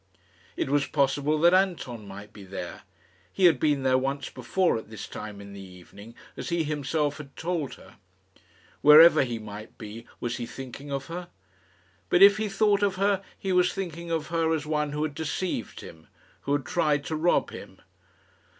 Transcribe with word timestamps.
It 0.57 0.67
was 0.71 0.87
possible 0.87 1.37
that 1.41 1.53
Anton 1.53 2.07
might 2.07 2.33
be 2.33 2.43
there. 2.43 2.81
He 3.31 3.45
had 3.45 3.59
been 3.59 3.83
there 3.83 3.99
once 3.99 4.31
before 4.31 4.75
at 4.79 4.89
this 4.89 5.07
time 5.07 5.39
in 5.39 5.53
the 5.53 5.61
evening, 5.61 6.15
as 6.35 6.49
he 6.49 6.63
himself 6.63 7.17
had 7.19 7.35
told 7.35 7.75
her. 7.75 7.97
Wherever 8.81 9.23
he 9.23 9.37
might 9.37 9.77
be, 9.77 10.07
was 10.19 10.37
he 10.37 10.47
thinking 10.47 10.91
of 10.91 11.05
her? 11.05 11.27
But 12.09 12.23
if 12.23 12.37
he 12.37 12.49
thought 12.49 12.81
of 12.81 12.95
her, 12.95 13.21
he 13.37 13.53
was 13.53 13.73
thinking 13.73 14.09
of 14.09 14.29
her 14.29 14.55
as 14.55 14.65
one 14.65 14.91
who 14.91 15.03
had 15.03 15.13
deceived 15.13 15.81
him, 15.81 16.07
who 16.49 16.53
had 16.53 16.65
tried 16.65 17.05
to 17.05 17.15
rob 17.15 17.51
him. 17.51 17.79